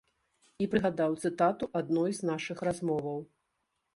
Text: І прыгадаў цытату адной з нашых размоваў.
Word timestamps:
І 0.65 0.67
прыгадаў 0.71 1.11
цытату 1.27 1.69
адной 1.81 2.11
з 2.19 2.31
нашых 2.31 2.57
размоваў. 2.69 3.19